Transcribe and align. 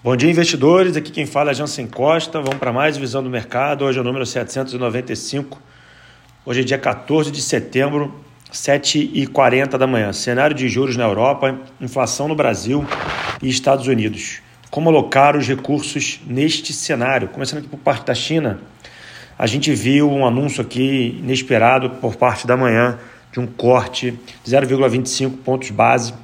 Bom 0.00 0.14
dia, 0.14 0.30
investidores. 0.30 0.96
Aqui 0.96 1.10
quem 1.10 1.26
fala 1.26 1.50
é 1.50 1.54
Jansen 1.54 1.88
Costa. 1.88 2.40
Vamos 2.40 2.60
para 2.60 2.72
mais 2.72 2.96
visão 2.96 3.20
do 3.20 3.28
mercado. 3.28 3.84
Hoje 3.84 3.98
é 3.98 4.00
o 4.00 4.04
número 4.04 4.24
795. 4.24 5.60
Hoje 6.46 6.60
é 6.60 6.62
dia 6.62 6.78
14 6.78 7.32
de 7.32 7.42
setembro, 7.42 8.14
7h40 8.52 9.76
da 9.76 9.88
manhã. 9.88 10.12
Cenário 10.12 10.54
de 10.54 10.68
juros 10.68 10.96
na 10.96 11.02
Europa, 11.02 11.58
inflação 11.80 12.28
no 12.28 12.36
Brasil 12.36 12.86
e 13.42 13.48
Estados 13.48 13.88
Unidos. 13.88 14.40
Como 14.70 14.88
alocar 14.88 15.36
os 15.36 15.48
recursos 15.48 16.20
neste 16.24 16.72
cenário? 16.72 17.26
Começando 17.30 17.58
aqui 17.58 17.68
por 17.68 17.80
parte 17.80 18.06
da 18.06 18.14
China, 18.14 18.60
a 19.36 19.48
gente 19.48 19.74
viu 19.74 20.08
um 20.08 20.24
anúncio 20.24 20.62
aqui 20.62 21.18
inesperado 21.20 21.90
por 21.90 22.14
parte 22.14 22.46
da 22.46 22.56
manhã 22.56 23.00
de 23.32 23.40
um 23.40 23.48
corte 23.48 24.16
de 24.44 24.50
0,25 24.52 25.38
pontos 25.38 25.70
base 25.72 26.14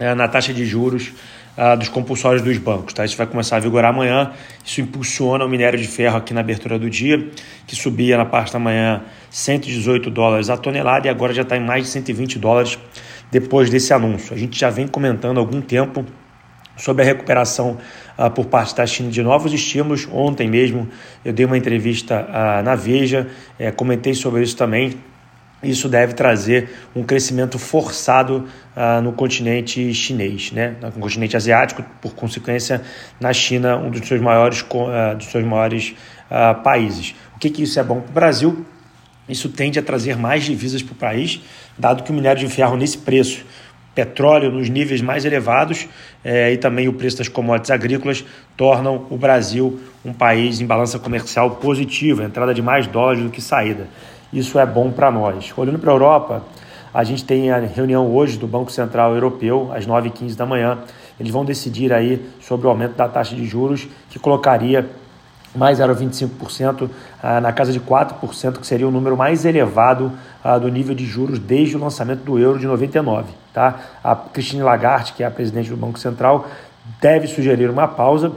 eh, 0.00 0.12
na 0.12 0.26
taxa 0.26 0.52
de 0.52 0.66
juros 0.66 1.12
uh, 1.56 1.76
dos 1.76 1.88
compulsórios 1.88 2.42
dos 2.42 2.58
bancos. 2.58 2.92
Tá? 2.92 3.04
Isso 3.04 3.16
vai 3.16 3.26
começar 3.26 3.56
a 3.56 3.60
vigorar 3.60 3.92
amanhã. 3.92 4.32
Isso 4.64 4.80
impulsiona 4.80 5.44
o 5.44 5.48
minério 5.48 5.78
de 5.78 5.86
ferro 5.86 6.16
aqui 6.16 6.34
na 6.34 6.40
abertura 6.40 6.78
do 6.78 6.88
dia, 6.90 7.30
que 7.66 7.74
subia 7.74 8.16
na 8.16 8.24
parte 8.24 8.52
da 8.52 8.58
manhã 8.58 9.02
118 9.30 10.10
dólares 10.10 10.50
a 10.50 10.56
tonelada 10.56 11.06
e 11.06 11.10
agora 11.10 11.32
já 11.32 11.42
está 11.42 11.56
em 11.56 11.64
mais 11.64 11.84
de 11.84 11.90
120 11.90 12.38
dólares 12.38 12.78
depois 13.30 13.70
desse 13.70 13.92
anúncio. 13.92 14.34
A 14.34 14.38
gente 14.38 14.58
já 14.58 14.70
vem 14.70 14.86
comentando 14.86 15.38
há 15.38 15.40
algum 15.40 15.60
tempo 15.60 16.04
sobre 16.76 17.02
a 17.02 17.06
recuperação 17.06 17.78
uh, 18.18 18.30
por 18.30 18.46
parte 18.46 18.76
da 18.76 18.86
China 18.86 19.10
de 19.10 19.22
novos 19.22 19.52
estímulos. 19.52 20.06
Ontem 20.12 20.48
mesmo 20.48 20.88
eu 21.24 21.32
dei 21.32 21.46
uma 21.46 21.56
entrevista 21.56 22.26
uh, 22.28 22.62
na 22.62 22.74
Veja, 22.74 23.28
eh, 23.58 23.70
comentei 23.70 24.14
sobre 24.14 24.42
isso 24.42 24.56
também 24.56 24.94
isso 25.62 25.88
deve 25.88 26.12
trazer 26.12 26.70
um 26.94 27.02
crescimento 27.02 27.58
forçado 27.58 28.46
uh, 28.76 29.00
no 29.00 29.12
continente 29.12 29.92
chinês, 29.94 30.52
né? 30.52 30.76
no 30.82 30.92
continente 30.92 31.36
asiático, 31.36 31.82
por 32.00 32.14
consequência, 32.14 32.82
na 33.18 33.32
China, 33.32 33.76
um 33.76 33.90
dos 33.90 34.06
seus 34.06 34.20
maiores, 34.20 34.60
uh, 34.60 35.16
dos 35.16 35.26
seus 35.26 35.44
maiores 35.44 35.94
uh, 36.30 36.62
países. 36.62 37.14
O 37.34 37.38
que, 37.38 37.48
que 37.48 37.62
isso 37.62 37.80
é 37.80 37.82
bom 37.82 38.00
para 38.00 38.10
o 38.10 38.12
Brasil? 38.12 38.66
Isso 39.28 39.48
tende 39.48 39.78
a 39.78 39.82
trazer 39.82 40.16
mais 40.16 40.44
divisas 40.44 40.82
para 40.82 40.92
o 40.92 40.96
país, 40.96 41.40
dado 41.76 42.02
que 42.02 42.10
o 42.10 42.14
minério 42.14 42.46
de 42.46 42.52
ferro 42.52 42.76
nesse 42.76 42.98
preço, 42.98 43.44
petróleo 43.94 44.52
nos 44.52 44.68
níveis 44.68 45.00
mais 45.00 45.24
elevados 45.24 45.88
eh, 46.22 46.52
e 46.52 46.58
também 46.58 46.86
o 46.86 46.92
preço 46.92 47.16
das 47.16 47.28
commodities 47.28 47.70
agrícolas 47.70 48.24
tornam 48.54 49.06
o 49.08 49.16
Brasil 49.16 49.80
um 50.04 50.12
país 50.12 50.60
em 50.60 50.66
balança 50.66 50.98
comercial 50.98 51.52
positiva, 51.52 52.22
entrada 52.22 52.52
de 52.52 52.60
mais 52.60 52.86
dólares 52.86 53.22
do 53.22 53.30
que 53.30 53.40
saída 53.40 53.88
isso 54.38 54.58
é 54.58 54.66
bom 54.66 54.90
para 54.90 55.10
nós. 55.10 55.52
Olhando 55.56 55.78
para 55.78 55.90
a 55.90 55.94
Europa, 55.94 56.42
a 56.92 57.02
gente 57.04 57.24
tem 57.24 57.50
a 57.50 57.58
reunião 57.58 58.14
hoje 58.14 58.38
do 58.38 58.46
Banco 58.46 58.70
Central 58.70 59.14
Europeu, 59.14 59.70
às 59.74 59.86
9h15 59.86 60.36
da 60.36 60.44
manhã. 60.44 60.78
Eles 61.18 61.32
vão 61.32 61.44
decidir 61.44 61.92
aí 61.92 62.22
sobre 62.40 62.66
o 62.66 62.70
aumento 62.70 62.94
da 62.96 63.08
taxa 63.08 63.34
de 63.34 63.46
juros, 63.46 63.88
que 64.10 64.18
colocaria 64.18 64.88
mais 65.54 65.78
0,25% 65.78 66.90
ah, 67.22 67.40
na 67.40 67.50
casa 67.50 67.72
de 67.72 67.80
4%, 67.80 68.58
que 68.58 68.66
seria 68.66 68.86
o 68.86 68.90
número 68.90 69.16
mais 69.16 69.46
elevado 69.46 70.12
ah, 70.44 70.58
do 70.58 70.68
nível 70.68 70.94
de 70.94 71.06
juros 71.06 71.38
desde 71.38 71.76
o 71.76 71.80
lançamento 71.80 72.20
do 72.20 72.38
euro 72.38 72.58
de 72.58 72.66
99. 72.66 73.32
Tá? 73.54 73.80
A 74.04 74.14
Christine 74.14 74.62
Lagarde, 74.62 75.14
que 75.14 75.22
é 75.22 75.26
a 75.26 75.30
presidente 75.30 75.70
do 75.70 75.76
Banco 75.78 75.98
Central, 75.98 76.46
deve 77.00 77.26
sugerir 77.26 77.70
uma 77.70 77.88
pausa 77.88 78.32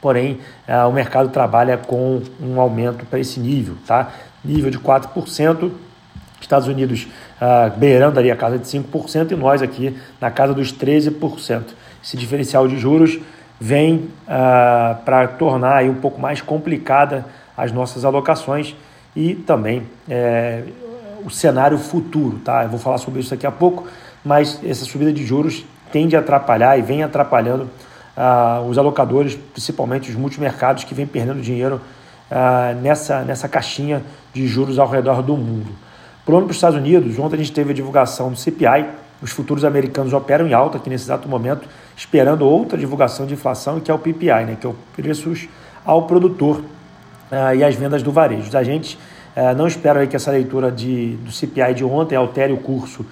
porém 0.00 0.38
ah, 0.68 0.86
o 0.86 0.92
mercado 0.92 1.30
trabalha 1.30 1.76
com 1.76 2.22
um 2.40 2.60
aumento 2.60 3.04
para 3.06 3.18
esse 3.18 3.40
nível, 3.40 3.74
tá? 3.84 4.12
Nível 4.46 4.70
de 4.70 4.78
4%, 4.78 5.70
Estados 6.40 6.68
Unidos 6.68 7.08
ah, 7.40 7.70
beirando 7.76 8.18
ali 8.18 8.30
a 8.30 8.36
casa 8.36 8.58
de 8.58 8.66
5% 8.66 9.32
e 9.32 9.36
nós 9.36 9.62
aqui 9.62 9.96
na 10.20 10.30
casa 10.30 10.54
dos 10.54 10.72
13%. 10.72 11.62
Esse 12.02 12.16
diferencial 12.16 12.68
de 12.68 12.78
juros 12.78 13.18
vem 13.60 14.08
ah, 14.28 14.98
para 15.04 15.26
tornar 15.28 15.76
aí 15.76 15.88
um 15.88 15.94
pouco 15.94 16.20
mais 16.20 16.40
complicada 16.40 17.24
as 17.56 17.72
nossas 17.72 18.04
alocações 18.04 18.76
e 19.14 19.34
também 19.34 19.82
é, 20.08 20.62
o 21.24 21.30
cenário 21.30 21.78
futuro, 21.78 22.38
tá? 22.44 22.64
Eu 22.64 22.68
vou 22.68 22.78
falar 22.78 22.98
sobre 22.98 23.20
isso 23.20 23.30
daqui 23.30 23.46
a 23.46 23.50
pouco, 23.50 23.88
mas 24.22 24.60
essa 24.62 24.84
subida 24.84 25.10
de 25.10 25.24
juros 25.24 25.64
tende 25.90 26.14
a 26.14 26.20
atrapalhar 26.20 26.78
e 26.78 26.82
vem 26.82 27.02
atrapalhando 27.02 27.70
ah, 28.14 28.62
os 28.68 28.76
alocadores, 28.76 29.34
principalmente 29.52 30.10
os 30.10 30.16
multimercados 30.16 30.84
que 30.84 30.94
vêm 30.94 31.06
perdendo 31.06 31.40
dinheiro 31.40 31.80
ah, 32.30 32.74
nessa, 32.80 33.22
nessa 33.22 33.48
caixinha 33.48 34.02
de 34.32 34.46
juros 34.46 34.78
ao 34.78 34.88
redor 34.88 35.22
do 35.22 35.36
mundo. 35.36 35.70
Pulando 36.24 36.44
para 36.44 36.50
os 36.50 36.56
Estados 36.56 36.76
Unidos, 36.76 37.18
ontem 37.18 37.36
a 37.36 37.38
gente 37.38 37.52
teve 37.52 37.70
a 37.70 37.74
divulgação 37.74 38.30
do 38.30 38.36
CPI, 38.36 38.86
os 39.22 39.30
futuros 39.30 39.64
americanos 39.64 40.12
operam 40.12 40.46
em 40.46 40.52
alta 40.52 40.76
aqui 40.76 40.90
nesse 40.90 41.04
exato 41.04 41.28
momento, 41.28 41.68
esperando 41.96 42.44
outra 42.44 42.76
divulgação 42.76 43.26
de 43.26 43.34
inflação, 43.34 43.80
que 43.80 43.90
é 43.90 43.94
o 43.94 43.98
PPI, 43.98 44.44
né, 44.44 44.56
que 44.60 44.66
é 44.66 44.70
o 44.70 44.76
preços 44.94 45.48
ao 45.84 46.02
produtor 46.02 46.62
ah, 47.30 47.54
e 47.54 47.62
as 47.62 47.74
vendas 47.74 48.02
do 48.02 48.10
varejo. 48.10 48.48
Os 48.48 48.54
agentes 48.54 48.98
ah, 49.34 49.54
não 49.54 49.66
esperam 49.66 50.00
aí 50.00 50.06
que 50.06 50.16
essa 50.16 50.30
leitura 50.30 50.70
de, 50.70 51.16
do 51.16 51.30
CPI 51.30 51.74
de 51.74 51.84
ontem 51.84 52.16
altere 52.16 52.52
o 52.52 52.58
curso 52.58 53.06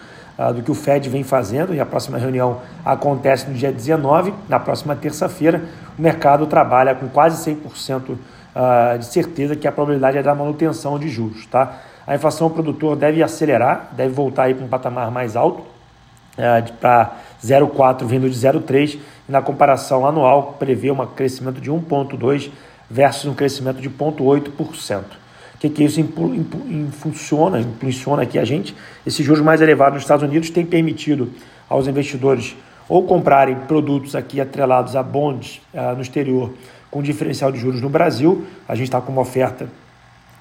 do 0.53 0.65
que 0.65 0.71
o 0.73 0.75
Fed 0.75 1.09
vem 1.09 1.23
fazendo, 1.23 1.73
e 1.73 1.79
a 1.79 1.87
próxima 1.87 2.19
reunião 2.19 2.61
acontece 2.85 3.49
no 3.49 3.55
dia 3.55 3.71
19, 3.71 4.35
na 4.49 4.59
próxima 4.59 4.97
terça-feira. 4.97 5.63
O 5.97 6.03
mercado 6.03 6.45
trabalha 6.49 6.93
com 6.93 7.07
quase 7.09 7.49
100% 7.49 8.17
ah, 8.55 8.97
de 8.99 9.07
certeza 9.07 9.57
que 9.57 9.67
a 9.67 9.73
probabilidade 9.73 10.19
é 10.19 10.23
da 10.23 10.35
manutenção 10.35 10.99
de 10.99 11.09
juros. 11.09 11.47
Tá? 11.47 11.81
A 12.07 12.15
inflação 12.15 12.51
produtor 12.51 12.97
deve 12.97 13.23
acelerar, 13.23 13.91
deve 13.93 14.13
voltar 14.13 14.55
para 14.55 14.65
um 14.65 14.69
patamar 14.69 15.11
mais 15.11 15.37
alto, 15.37 15.61
uh, 15.63 16.73
para 16.81 17.13
0,4 17.43 18.05
vindo 18.05 18.29
de 18.29 18.37
0,3, 18.37 18.99
e 19.29 19.33
na 19.33 19.41
comparação 19.41 20.07
anual 20.07 20.57
prevê 20.59 20.91
um 20.91 21.07
crescimento 21.07 21.61
de 21.61 21.71
1,2 21.71 22.51
versus 22.91 23.25
um 23.25 23.35
crescimento 23.35 23.81
de 23.81 23.89
0,8% 23.89 25.25
que, 25.69 25.71
que 25.71 25.85
isso 25.85 26.01
impu, 26.01 26.35
impu, 26.35 26.59
impulsiona 26.69 28.23
aqui 28.23 28.39
a 28.39 28.45
gente. 28.45 28.75
Esses 29.07 29.25
juros 29.25 29.43
mais 29.43 29.61
elevados 29.61 29.95
nos 29.95 30.03
Estados 30.03 30.23
Unidos 30.23 30.51
têm 30.51 30.67
permitido 30.67 31.31
aos 31.69 31.87
investidores 31.87 32.57
ou 32.89 33.05
comprarem 33.05 33.57
produtos 33.57 34.15
aqui 34.15 34.41
atrelados 34.41 34.97
a 34.97 35.03
bonds 35.03 35.61
uh, 35.73 35.95
no 35.95 36.03
exterior 36.03 36.53
com 36.91 37.03
diferencial 37.03 37.51
de 37.51 37.59
juros 37.59 37.81
no 37.81 37.89
Brasil. 37.89 38.47
A 38.69 38.75
gente 38.75 38.87
está 38.87 39.01
com 39.01 39.11
uma 39.11 39.23
oferta, 39.23 39.67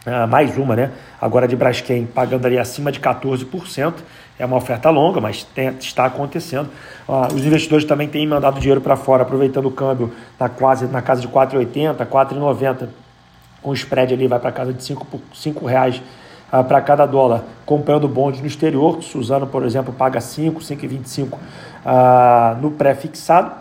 uh, 0.05 0.27
mais 0.27 0.55
uma, 0.57 0.75
né? 0.75 0.91
Agora 1.19 1.47
de 1.47 1.55
Braskem, 1.55 2.05
pagando 2.05 2.45
ali 2.45 2.59
acima 2.59 2.91
de 2.91 2.99
14%. 2.99 3.93
É 4.37 4.45
uma 4.45 4.57
oferta 4.57 4.89
longa, 4.89 5.21
mas 5.21 5.43
tem, 5.43 5.69
está 5.79 6.05
acontecendo. 6.05 6.69
Uh, 7.07 7.33
os 7.33 7.45
investidores 7.45 7.85
também 7.85 8.07
têm 8.07 8.27
mandado 8.27 8.59
dinheiro 8.59 8.81
para 8.81 8.95
fora, 8.95 9.23
aproveitando 9.23 9.67
o 9.67 9.71
câmbio 9.71 10.11
na, 10.39 10.49
quase, 10.49 10.85
na 10.85 11.01
casa 11.01 11.21
de 11.21 11.27
4,80, 11.27 12.05
4,90 12.05 12.89
com 13.61 13.69
o 13.69 13.73
spread 13.73 14.13
ali 14.13 14.27
vai 14.27 14.39
para 14.39 14.51
casa 14.51 14.73
de 14.73 14.83
5 14.83 15.21
cinco 15.33 15.65
reais 15.65 16.01
para 16.67 16.81
cada 16.81 17.07
dólar, 17.07 17.45
comprando 17.65 18.07
bonde 18.07 18.39
no 18.39 18.45
exterior, 18.45 19.01
Suzano, 19.01 19.47
por 19.47 19.65
exemplo, 19.65 19.91
paga 19.91 20.21
5, 20.21 20.59
5,25 20.59 21.39
no 22.61 22.71
pré-fixado. 22.71 23.51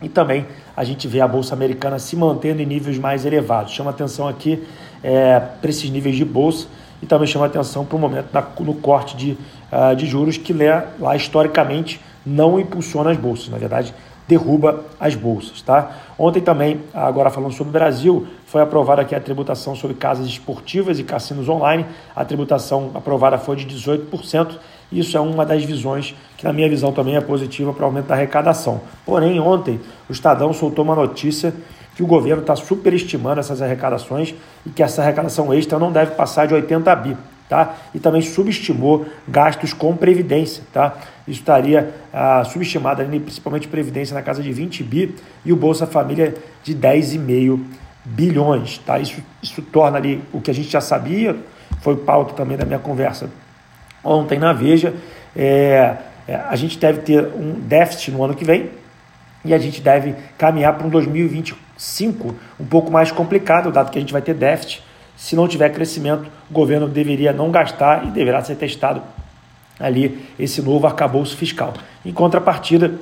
E 0.00 0.08
também 0.08 0.46
a 0.76 0.84
gente 0.84 1.06
vê 1.06 1.20
a 1.20 1.28
Bolsa 1.28 1.54
Americana 1.54 1.98
se 1.98 2.16
mantendo 2.16 2.60
em 2.60 2.66
níveis 2.66 2.98
mais 2.98 3.24
elevados. 3.24 3.72
Chama 3.72 3.90
atenção 3.90 4.26
aqui 4.26 4.62
é, 5.02 5.38
para 5.38 5.70
esses 5.70 5.88
níveis 5.90 6.16
de 6.16 6.24
bolsa 6.24 6.66
e 7.02 7.06
também 7.06 7.26
chama 7.26 7.46
atenção 7.46 7.84
para 7.84 7.96
o 7.96 7.98
momento 7.98 8.32
da, 8.32 8.46
no 8.60 8.74
corte 8.74 9.16
de, 9.16 9.32
uh, 9.72 9.94
de 9.96 10.06
juros 10.06 10.36
que 10.36 10.52
lá, 10.52 10.86
lá 11.00 11.16
historicamente 11.16 12.00
não 12.24 12.60
impulsiona 12.60 13.10
as 13.10 13.16
bolsas. 13.16 13.48
Na 13.48 13.58
verdade, 13.58 13.92
derruba 14.28 14.84
as 15.00 15.16
bolsas. 15.16 15.60
Tá? 15.62 15.90
Ontem 16.16 16.40
também, 16.40 16.80
agora 16.94 17.28
falando 17.28 17.52
sobre 17.52 17.70
o 17.70 17.72
Brasil, 17.72 18.26
foi 18.46 18.62
aprovada 18.62 19.02
aqui 19.02 19.14
a 19.16 19.20
tributação 19.20 19.74
sobre 19.74 19.96
casas 19.96 20.26
esportivas 20.28 21.00
e 21.00 21.02
cassinos 21.02 21.48
online. 21.48 21.84
A 22.14 22.24
tributação 22.24 22.92
aprovada 22.94 23.36
foi 23.36 23.56
de 23.56 23.66
18%. 23.66 24.58
Isso 24.92 25.16
é 25.16 25.20
uma 25.20 25.44
das 25.46 25.64
visões 25.64 26.14
que, 26.36 26.44
na 26.44 26.52
minha 26.52 26.68
visão, 26.68 26.92
também 26.92 27.16
é 27.16 27.20
positiva 27.20 27.72
para 27.72 27.82
o 27.82 27.86
aumento 27.86 28.06
da 28.06 28.14
arrecadação. 28.14 28.80
Porém, 29.06 29.40
ontem, 29.40 29.80
o 30.08 30.12
Estadão 30.12 30.52
soltou 30.52 30.84
uma 30.84 30.94
notícia 30.94 31.54
que 31.96 32.02
o 32.02 32.06
governo 32.06 32.42
está 32.42 32.54
superestimando 32.54 33.40
essas 33.40 33.62
arrecadações 33.62 34.34
e 34.66 34.70
que 34.70 34.82
essa 34.82 35.02
arrecadação 35.02 35.52
extra 35.52 35.78
não 35.78 35.90
deve 35.90 36.12
passar 36.14 36.46
de 36.46 36.54
80 36.54 36.94
bi 36.96 37.16
tá? 37.52 37.74
E 37.94 38.00
também 38.00 38.22
subestimou 38.22 39.04
gastos 39.28 39.74
com 39.74 39.94
previdência, 39.94 40.62
tá? 40.72 40.94
Isso 41.28 41.40
estaria 41.40 41.94
ah, 42.10 42.42
subestimado 42.44 43.04
principalmente 43.04 43.68
previdência 43.68 44.14
na 44.14 44.22
casa 44.22 44.42
de 44.42 44.50
20 44.50 44.82
bi 44.82 45.14
e 45.44 45.52
o 45.52 45.56
Bolsa 45.56 45.86
Família 45.86 46.34
de 46.62 46.74
10,5 46.74 47.60
bilhões, 48.06 48.78
tá? 48.78 48.98
Isso, 48.98 49.22
isso 49.42 49.60
torna 49.60 49.98
ali 49.98 50.22
o 50.32 50.40
que 50.40 50.50
a 50.50 50.54
gente 50.54 50.70
já 50.70 50.80
sabia, 50.80 51.36
foi 51.82 51.94
pauta 51.94 52.32
também 52.32 52.56
da 52.56 52.64
minha 52.64 52.78
conversa 52.78 53.28
ontem 54.04 54.38
na 54.38 54.52
Veja, 54.52 54.94
é, 55.36 55.96
é, 56.26 56.34
a 56.34 56.56
gente 56.56 56.78
deve 56.78 57.00
ter 57.00 57.24
um 57.34 57.54
déficit 57.60 58.10
no 58.10 58.24
ano 58.24 58.34
que 58.34 58.44
vem 58.44 58.70
e 59.44 59.52
a 59.52 59.58
gente 59.58 59.80
deve 59.80 60.14
caminhar 60.38 60.74
para 60.74 60.86
um 60.86 60.90
2025 60.90 62.34
um 62.60 62.64
pouco 62.64 62.90
mais 62.90 63.10
complicado, 63.10 63.72
dado 63.72 63.90
que 63.90 63.98
a 63.98 64.00
gente 64.00 64.12
vai 64.12 64.22
ter 64.22 64.34
déficit 64.34 64.82
se 65.16 65.36
não 65.36 65.46
tiver 65.46 65.70
crescimento, 65.70 66.28
o 66.50 66.52
governo 66.52 66.88
deveria 66.88 67.32
não 67.32 67.50
gastar 67.50 68.04
e 68.04 68.10
deverá 68.10 68.42
ser 68.42 68.56
testado 68.56 69.02
ali 69.78 70.26
esse 70.38 70.60
novo 70.60 70.86
arcabouço 70.86 71.36
fiscal. 71.36 71.74
Em 72.04 72.12
contrapartida, 72.12 72.94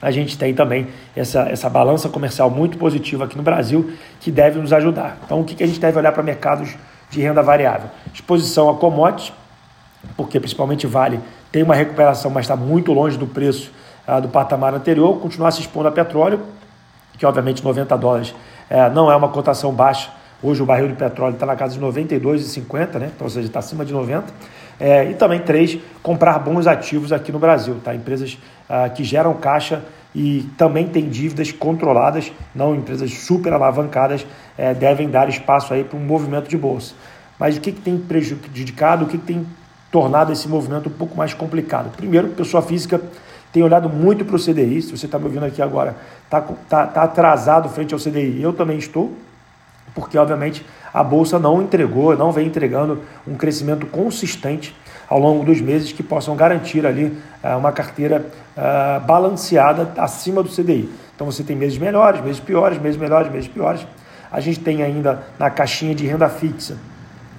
a 0.00 0.10
gente 0.10 0.36
tem 0.36 0.54
também 0.54 0.88
essa, 1.16 1.48
essa 1.48 1.70
balança 1.70 2.08
comercial 2.08 2.50
muito 2.50 2.76
positiva 2.76 3.24
aqui 3.24 3.36
no 3.36 3.42
Brasil 3.42 3.90
que 4.20 4.30
deve 4.30 4.58
nos 4.58 4.72
ajudar. 4.72 5.18
Então, 5.24 5.40
o 5.40 5.44
que, 5.44 5.54
que 5.54 5.64
a 5.64 5.66
gente 5.66 5.80
deve 5.80 5.98
olhar 5.98 6.12
para 6.12 6.22
mercados 6.22 6.74
de 7.08 7.20
renda 7.22 7.42
variável? 7.42 7.88
Exposição 8.12 8.68
a 8.68 8.74
commodities, 8.74 9.32
porque 10.16 10.38
principalmente 10.38 10.86
Vale 10.86 11.20
tem 11.50 11.62
uma 11.62 11.74
recuperação, 11.74 12.30
mas 12.30 12.44
está 12.44 12.56
muito 12.56 12.92
longe 12.92 13.16
do 13.16 13.26
preço 13.26 13.72
ah, 14.06 14.20
do 14.20 14.28
patamar 14.28 14.74
anterior, 14.74 15.18
continuar 15.18 15.50
se 15.50 15.60
expondo 15.60 15.88
a 15.88 15.92
petróleo, 15.92 16.40
que 17.18 17.24
obviamente 17.24 17.64
90 17.64 17.96
dólares 17.96 18.34
eh, 18.68 18.90
não 18.90 19.10
é 19.10 19.16
uma 19.16 19.28
cotação 19.28 19.72
baixa. 19.72 20.10
Hoje 20.42 20.62
o 20.62 20.66
barril 20.66 20.88
de 20.88 20.94
petróleo 20.94 21.34
está 21.34 21.46
na 21.46 21.56
casa 21.56 21.74
de 21.74 21.80
92,50, 21.80 22.98
né? 22.98 23.10
então, 23.14 23.26
ou 23.26 23.30
seja, 23.30 23.46
está 23.46 23.58
acima 23.58 23.84
de 23.84 23.92
90. 23.92 24.26
É, 24.78 25.10
e 25.10 25.14
também, 25.14 25.40
três, 25.40 25.78
comprar 26.02 26.38
bons 26.38 26.66
ativos 26.66 27.10
aqui 27.10 27.32
no 27.32 27.38
Brasil, 27.38 27.80
tá? 27.82 27.94
empresas 27.94 28.36
ah, 28.68 28.88
que 28.90 29.02
geram 29.02 29.32
caixa 29.34 29.82
e 30.14 30.48
também 30.56 30.86
têm 30.86 31.08
dívidas 31.08 31.50
controladas, 31.52 32.30
não 32.54 32.74
empresas 32.74 33.12
super 33.12 33.52
alavancadas, 33.52 34.26
é, 34.56 34.74
devem 34.74 35.08
dar 35.08 35.28
espaço 35.28 35.72
aí 35.72 35.84
para 35.84 35.98
um 35.98 36.02
movimento 36.02 36.48
de 36.48 36.56
bolsa. 36.56 36.94
Mas 37.38 37.56
o 37.56 37.60
que, 37.60 37.72
que 37.72 37.80
tem 37.80 37.98
prejudicado, 37.98 39.04
o 39.04 39.08
que, 39.08 39.18
que 39.18 39.26
tem 39.26 39.46
tornado 39.90 40.32
esse 40.32 40.48
movimento 40.48 40.88
um 40.88 40.92
pouco 40.92 41.16
mais 41.16 41.34
complicado? 41.34 41.90
Primeiro, 41.96 42.28
pessoa 42.28 42.62
física 42.62 43.00
tem 43.52 43.62
olhado 43.62 43.88
muito 43.88 44.24
para 44.24 44.36
o 44.36 44.38
CDI, 44.38 44.82
se 44.82 44.96
você 44.96 45.06
está 45.06 45.18
me 45.18 45.24
ouvindo 45.24 45.46
aqui 45.46 45.62
agora, 45.62 45.96
está 46.24 46.42
tá, 46.68 46.86
tá 46.86 47.02
atrasado 47.02 47.68
frente 47.68 47.94
ao 47.94 48.00
CDI, 48.00 48.42
eu 48.42 48.52
também 48.52 48.76
estou, 48.76 49.12
porque 49.94 50.18
obviamente 50.18 50.64
a 50.92 51.02
bolsa 51.02 51.38
não 51.38 51.62
entregou, 51.62 52.16
não 52.16 52.32
vem 52.32 52.46
entregando 52.46 53.02
um 53.26 53.34
crescimento 53.34 53.86
consistente 53.86 54.76
ao 55.08 55.18
longo 55.18 55.44
dos 55.44 55.60
meses 55.60 55.92
que 55.92 56.02
possam 56.02 56.36
garantir 56.36 56.86
ali 56.86 57.04
uh, 57.42 57.56
uma 57.58 57.72
carteira 57.72 58.26
uh, 58.56 59.06
balanceada 59.06 59.92
acima 59.96 60.42
do 60.42 60.48
CDI. 60.48 60.90
Então 61.14 61.30
você 61.30 61.42
tem 61.42 61.56
meses 61.56 61.78
melhores, 61.78 62.20
meses 62.20 62.40
piores, 62.40 62.78
meses 62.78 62.98
melhores, 62.98 63.30
meses 63.32 63.48
piores. 63.48 63.86
A 64.30 64.40
gente 64.40 64.60
tem 64.60 64.82
ainda 64.82 65.22
na 65.38 65.48
caixinha 65.48 65.94
de 65.94 66.06
renda 66.06 66.28
fixa 66.28 66.76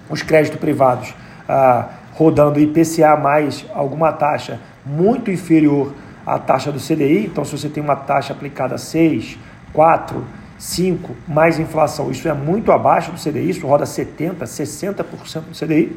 os 0.10 0.22
créditos 0.22 0.60
privados 0.60 1.10
uh, 1.10 1.86
rodando 2.18 2.60
IPCA 2.60 3.16
mais 3.16 3.64
alguma 3.74 4.12
taxa 4.12 4.60
muito 4.84 5.30
inferior 5.30 5.94
à 6.26 6.40
taxa 6.40 6.72
do 6.72 6.80
CDI. 6.80 7.28
Então, 7.28 7.46
se 7.46 7.56
você 7.56 7.70
tem 7.70 7.84
uma 7.84 7.96
taxa 7.96 8.34
aplicada 8.34 8.74
a 8.74 8.78
6, 8.80 9.38
4, 9.72 10.24
5 10.58 11.16
mais 11.28 11.60
inflação, 11.60 12.10
isso 12.10 12.28
é 12.28 12.34
muito 12.34 12.72
abaixo 12.72 13.12
do 13.12 13.20
CDI, 13.20 13.52
isso 13.52 13.68
roda 13.68 13.86
70%, 13.86 14.38
60% 14.40 15.42
do 15.42 15.56
CDI. 15.56 15.96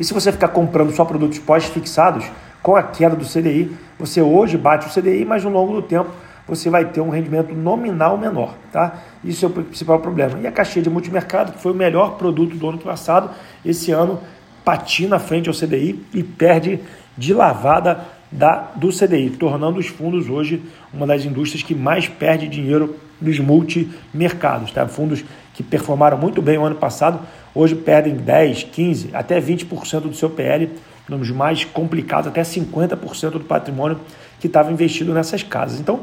E 0.00 0.04
se 0.04 0.12
você 0.12 0.32
ficar 0.32 0.48
comprando 0.48 0.90
só 0.90 1.04
produtos 1.04 1.38
pós-fixados, 1.38 2.24
com 2.60 2.74
a 2.74 2.82
queda 2.82 3.14
do 3.14 3.24
CDI, 3.24 3.76
você 3.98 4.20
hoje 4.20 4.56
bate 4.56 4.86
o 4.86 4.90
CDI, 4.90 5.24
mas 5.24 5.44
no 5.44 5.50
longo 5.50 5.74
do 5.74 5.82
tempo 5.82 6.10
você 6.46 6.68
vai 6.68 6.84
ter 6.86 7.00
um 7.00 7.10
rendimento 7.10 7.54
nominal 7.54 8.18
menor, 8.18 8.54
tá? 8.72 8.94
Isso 9.22 9.44
é 9.44 9.48
o 9.48 9.50
principal 9.50 10.00
problema. 10.00 10.40
E 10.40 10.46
a 10.46 10.52
caixinha 10.52 10.82
de 10.82 10.90
multimercado, 10.90 11.52
que 11.52 11.60
foi 11.60 11.72
o 11.72 11.74
melhor 11.74 12.16
produto 12.16 12.56
do 12.56 12.68
ano 12.68 12.78
passado, 12.78 13.30
esse 13.64 13.92
ano 13.92 14.20
patina 14.64 15.18
frente 15.18 15.48
ao 15.48 15.54
CDI 15.54 16.00
e 16.14 16.22
perde 16.22 16.80
de 17.16 17.34
lavada 17.34 18.04
da, 18.30 18.70
do 18.74 18.88
CDI, 18.88 19.30
tornando 19.30 19.78
os 19.78 19.86
fundos 19.88 20.28
hoje 20.28 20.62
uma 20.92 21.06
das 21.06 21.24
indústrias 21.24 21.62
que 21.62 21.74
mais 21.74 22.08
perde 22.08 22.48
dinheiro 22.48 22.96
nos 23.20 23.38
multimercados. 23.38 24.72
Tá? 24.72 24.88
Fundos 24.88 25.22
que 25.52 25.62
performaram 25.62 26.16
muito 26.16 26.40
bem 26.40 26.56
o 26.56 26.64
ano 26.64 26.76
passado, 26.76 27.20
hoje 27.54 27.74
perdem 27.74 28.14
10, 28.14 28.64
15, 28.64 29.10
até 29.12 29.40
20% 29.40 30.00
do 30.00 30.14
seu 30.14 30.30
PL, 30.30 30.70
nos 31.08 31.30
mais 31.30 31.64
complicados, 31.64 32.28
até 32.28 32.40
50% 32.40 33.30
do 33.30 33.40
patrimônio 33.40 34.00
que 34.40 34.46
estava 34.46 34.72
investido 34.72 35.12
nessas 35.12 35.42
casas. 35.42 35.78
Então, 35.78 36.00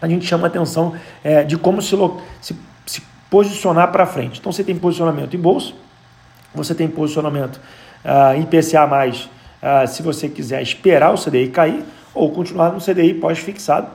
a 0.00 0.08
gente 0.08 0.24
chama 0.24 0.46
atenção 0.46 0.94
é, 1.22 1.44
de 1.44 1.58
como 1.58 1.82
se, 1.82 1.94
se, 2.40 2.56
se 2.86 3.02
posicionar 3.28 3.92
para 3.92 4.06
frente. 4.06 4.40
Então, 4.40 4.50
você 4.50 4.64
tem 4.64 4.74
posicionamento 4.74 5.36
em 5.36 5.38
bolsa, 5.38 5.74
você 6.54 6.74
tem 6.74 6.88
posicionamento 6.88 7.60
uh, 8.04 8.34
em 8.36 8.42
PCA+, 8.42 8.86
uh, 8.86 9.86
se 9.86 10.02
você 10.02 10.28
quiser 10.28 10.62
esperar 10.62 11.12
o 11.12 11.18
CDI 11.18 11.48
cair, 11.48 11.84
ou 12.14 12.30
continuar 12.30 12.72
no 12.72 12.80
CDI 12.80 13.14
pós-fixado, 13.14 13.88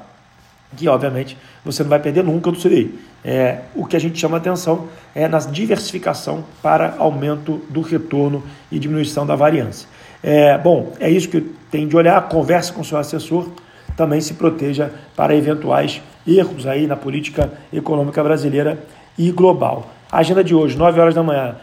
que 0.75 0.87
obviamente 0.87 1.37
você 1.63 1.83
não 1.83 1.89
vai 1.89 1.99
perder 1.99 2.23
nunca 2.23 2.51
do 2.51 2.57
CDI. 2.57 2.93
É, 3.23 3.61
o 3.73 3.85
que 3.85 3.95
a 3.95 3.99
gente 3.99 4.19
chama 4.19 4.37
atenção 4.37 4.87
é 5.13 5.27
na 5.27 5.39
diversificação 5.39 6.43
para 6.61 6.95
aumento 6.99 7.61
do 7.69 7.81
retorno 7.81 8.43
e 8.71 8.77
diminuição 8.77 9.25
da 9.25 9.35
variância. 9.35 9.87
É, 10.21 10.57
bom, 10.57 10.93
é 10.99 11.09
isso 11.09 11.29
que 11.29 11.41
tem 11.71 11.87
de 11.87 11.95
olhar, 11.97 12.21
converse 12.29 12.71
com 12.71 12.83
seu 12.83 12.97
assessor, 12.97 13.49
também 13.97 14.21
se 14.21 14.33
proteja 14.33 14.91
para 15.15 15.35
eventuais 15.35 16.01
erros 16.27 16.67
aí 16.67 16.85
na 16.85 16.95
política 16.95 17.51
econômica 17.71 18.23
brasileira 18.23 18.79
e 19.17 19.31
global. 19.31 19.89
A 20.11 20.19
agenda 20.19 20.43
de 20.43 20.53
hoje, 20.53 20.77
9 20.77 20.99
horas 20.99 21.15
da 21.15 21.23
manhã, 21.23 21.55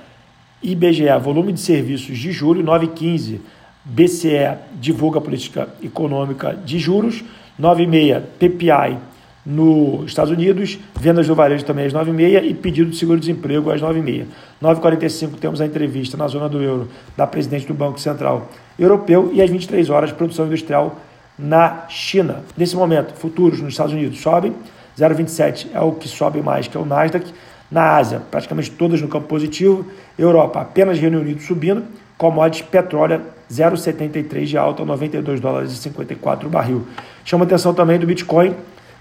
IBGE, 0.62 1.18
volume 1.20 1.52
de 1.52 1.60
serviços 1.60 2.16
de 2.16 2.30
julho, 2.32 2.62
9h15, 2.62 3.38
BCE 3.84 4.58
divulga 4.74 5.18
a 5.18 5.20
política 5.20 5.68
econômica 5.82 6.54
de 6.54 6.78
juros, 6.78 7.24
9h30, 7.60 8.22
PPI 8.38 8.98
nos 9.44 10.06
Estados 10.06 10.32
Unidos, 10.32 10.78
vendas 11.00 11.26
do 11.26 11.34
varejo 11.34 11.64
também 11.64 11.86
às 11.86 11.92
9h30 11.92 12.44
e 12.44 12.54
pedido 12.54 12.90
de 12.90 12.96
seguro-desemprego 12.96 13.72
às 13.72 13.80
9h30. 13.80 14.26
9h45 14.62 15.30
temos 15.40 15.60
a 15.60 15.66
entrevista 15.66 16.16
na 16.16 16.28
zona 16.28 16.48
do 16.48 16.62
euro 16.62 16.88
da 17.16 17.26
presidente 17.26 17.66
do 17.66 17.74
Banco 17.74 18.00
Central 18.00 18.48
Europeu 18.78 19.30
e 19.34 19.42
às 19.42 19.50
23 19.50 19.90
horas 19.90 20.12
produção 20.12 20.46
industrial 20.46 20.96
na 21.36 21.86
China. 21.88 22.44
Nesse 22.56 22.76
momento, 22.76 23.14
futuros 23.14 23.60
nos 23.60 23.74
Estados 23.74 23.92
Unidos 23.92 24.20
sobem, 24.20 24.54
0,27 24.96 25.68
é 25.74 25.80
o 25.80 25.92
que 25.92 26.08
sobe 26.08 26.40
mais, 26.40 26.68
que 26.68 26.76
é 26.76 26.80
o 26.80 26.84
Nasdaq. 26.84 27.32
Na 27.72 27.96
Ásia, 27.96 28.20
praticamente 28.30 28.70
todas 28.70 29.00
no 29.00 29.08
campo 29.08 29.26
positivo. 29.26 29.86
Europa, 30.18 30.60
apenas 30.60 30.98
Reino 30.98 31.18
Unido 31.18 31.40
subindo. 31.40 31.82
Commodities, 32.18 32.68
petróleo, 32.68 33.22
0,73 33.50 34.44
de 34.44 34.58
alta, 34.58 34.84
92 34.84 35.40
dólares 35.40 35.72
e 35.72 35.76
54 35.76 36.46
o 36.46 36.50
barril. 36.50 36.86
Chama 37.24 37.46
atenção 37.46 37.72
também 37.72 37.98
do 37.98 38.06
Bitcoin, 38.06 38.54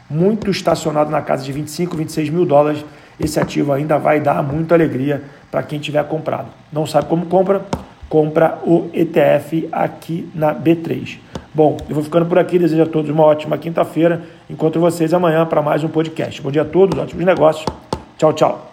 muito 0.09 0.49
estacionado 0.49 1.11
na 1.11 1.21
casa 1.21 1.43
de 1.43 1.51
25, 1.51 1.97
26 1.97 2.29
mil 2.29 2.45
dólares. 2.45 2.85
Esse 3.19 3.41
ativo 3.41 3.73
ainda 3.73 3.99
vai 3.99 4.21
dar 4.21 4.41
muita 4.41 4.73
alegria 4.73 5.21
para 5.51 5.61
quem 5.63 5.77
tiver 5.77 6.03
comprado. 6.05 6.47
Não 6.71 6.87
sabe 6.87 7.07
como 7.07 7.25
compra? 7.25 7.65
Compra 8.07 8.57
o 8.63 8.89
ETF 8.93 9.67
aqui 9.69 10.31
na 10.33 10.55
B3. 10.55 11.19
Bom, 11.53 11.75
eu 11.89 11.93
vou 11.93 12.03
ficando 12.03 12.25
por 12.25 12.39
aqui. 12.39 12.57
Desejo 12.57 12.83
a 12.83 12.85
todos 12.85 13.11
uma 13.11 13.23
ótima 13.23 13.57
quinta-feira. 13.57 14.23
Encontro 14.49 14.79
vocês 14.79 15.13
amanhã 15.13 15.45
para 15.45 15.61
mais 15.61 15.83
um 15.83 15.89
podcast. 15.89 16.41
Bom 16.41 16.49
dia 16.49 16.61
a 16.61 16.65
todos, 16.65 16.97
ótimos 16.97 17.25
negócios. 17.25 17.90
Tchau, 18.21 18.33
tchau. 18.33 18.70